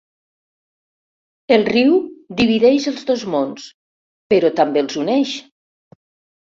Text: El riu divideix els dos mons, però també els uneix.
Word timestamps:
El 1.57 1.65
riu 1.75 1.93
divideix 2.41 2.89
els 2.93 3.07
dos 3.11 3.27
mons, 3.37 3.69
però 4.35 4.53
també 4.63 4.87
els 4.87 5.01
uneix. 5.07 5.41